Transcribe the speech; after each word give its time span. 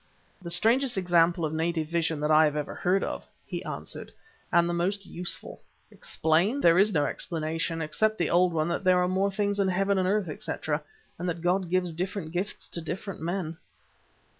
"The 0.41 0.49
strangest 0.49 0.97
example 0.97 1.45
of 1.45 1.53
native 1.53 1.85
vision 1.87 2.21
that 2.21 2.31
I 2.31 2.45
have 2.45 2.55
ever 2.55 2.73
heard 2.73 3.03
of," 3.03 3.27
he 3.45 3.63
answered, 3.63 4.11
"and 4.51 4.67
the 4.67 4.73
most 4.73 5.05
useful. 5.05 5.61
Explain! 5.91 6.59
There 6.59 6.79
is 6.79 6.91
no 6.91 7.05
explanation, 7.05 7.83
except 7.83 8.17
the 8.17 8.31
old 8.31 8.51
one 8.51 8.69
that 8.69 8.83
there 8.83 8.97
are 8.97 9.07
more 9.07 9.31
things 9.31 9.59
in 9.59 9.67
heaven 9.67 9.99
and 9.99 10.07
earth, 10.07 10.27
etc., 10.27 10.81
and 11.19 11.29
that 11.29 11.41
God 11.43 11.69
gives 11.69 11.93
different 11.93 12.31
gifts 12.31 12.67
to 12.69 12.81
different 12.81 13.21
men." 13.21 13.57